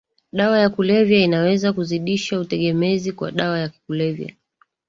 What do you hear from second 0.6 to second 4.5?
kulevya na inaweza kuzidisha utegemezi kwa dawa ya kulevya